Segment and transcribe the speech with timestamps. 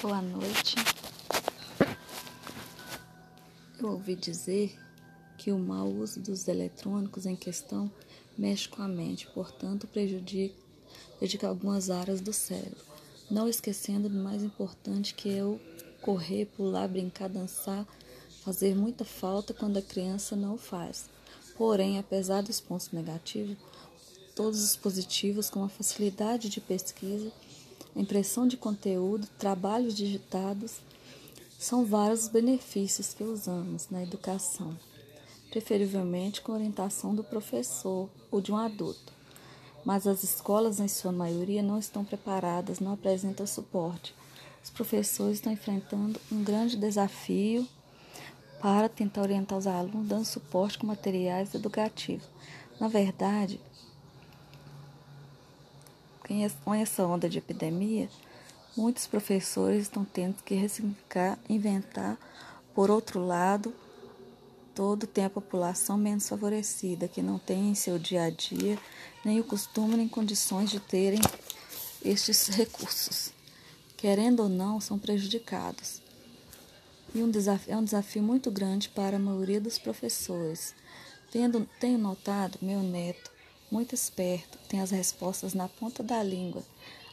[0.00, 0.76] Boa noite.
[3.80, 4.78] Eu ouvi dizer
[5.36, 7.90] que o mau uso dos eletrônicos em questão
[8.36, 10.54] mexe com a mente, portanto prejudica,
[11.18, 12.78] prejudica algumas áreas do cérebro.
[13.28, 15.58] Não esquecendo do mais importante que é o
[16.00, 17.84] correr, pular, brincar, dançar,
[18.44, 21.10] fazer muita falta quando a criança não faz.
[21.56, 23.56] Porém, apesar dos pontos negativos,
[24.36, 27.32] todos os positivos, como a facilidade de pesquisa,
[27.96, 30.80] impressão de conteúdo, trabalhos digitados,
[31.58, 34.76] são vários os benefícios que usamos na educação,
[35.50, 39.12] preferivelmente com orientação do professor ou de um adulto.
[39.84, 44.14] Mas as escolas, em sua maioria, não estão preparadas, não apresentam suporte.
[44.62, 47.66] Os professores estão enfrentando um grande desafio
[48.60, 52.28] para tentar orientar os alunos, dando suporte com materiais educativos.
[52.78, 53.60] Na verdade,
[56.64, 58.08] com essa onda de epidemia,
[58.76, 62.18] muitos professores estão tendo que ressignificar, inventar.
[62.74, 63.74] Por outro lado,
[64.74, 68.78] todo tem a população menos favorecida, que não tem em seu dia a dia
[69.24, 71.20] nem o costume nem condições de terem
[72.04, 73.32] estes recursos.
[73.96, 76.00] Querendo ou não, são prejudicados.
[77.14, 80.74] E um desafio, é um desafio muito grande para a maioria dos professores.
[81.32, 83.37] Tendo, tenho notado, meu neto
[83.70, 86.62] muito esperto, tem as respostas na ponta da língua.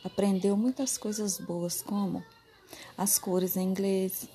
[0.03, 2.23] Aprendeu muitas coisas boas, como
[2.98, 4.28] as cores em inglês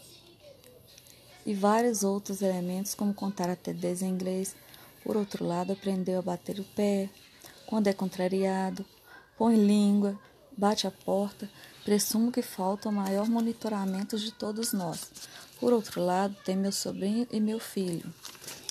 [1.46, 4.54] e vários outros elementos, como contar até 10 em inglês.
[5.02, 7.08] Por outro lado, aprendeu a bater o pé,
[7.66, 8.84] quando é contrariado,
[9.38, 10.18] põe língua,
[10.56, 11.48] bate a porta.
[11.84, 15.10] Presumo que falta o maior monitoramento de todos nós.
[15.58, 18.12] Por outro lado, tem meu sobrinho e meu filho.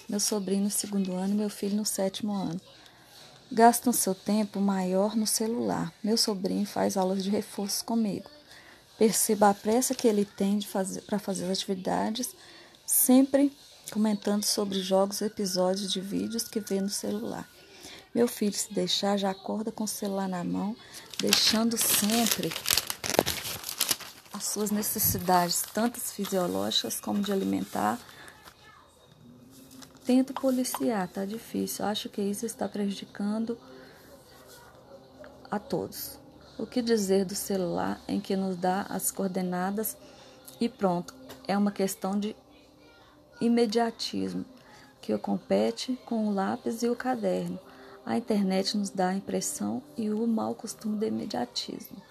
[0.08, 2.62] Meu sobrinho no segundo ano e meu filho no sétimo ano
[3.52, 5.92] gastam seu tempo maior no celular.
[6.04, 8.30] Meu sobrinho faz aulas de reforço comigo.
[8.98, 12.36] Perceba a pressa que ele tem fazer, para fazer as atividades,
[12.86, 13.52] sempre
[13.92, 17.48] comentando sobre jogos, episódios de vídeos que vê no celular.
[18.14, 20.76] Meu filho, se deixar, já acorda com o celular na mão,
[21.20, 22.52] deixando sempre
[24.34, 28.00] as suas necessidades, tantas fisiológicas como de alimentar,
[30.10, 31.86] Tento policiar, tá difícil.
[31.86, 33.56] Acho que isso está prejudicando
[35.52, 36.18] a todos.
[36.58, 39.96] O que dizer do celular em que nos dá as coordenadas
[40.60, 41.14] e pronto?
[41.48, 42.36] É uma questão de
[43.40, 44.44] imediatismo
[45.00, 47.60] que compete com o lápis e o caderno.
[48.04, 52.02] A internet nos dá a impressão e o mau costume do imediatismo.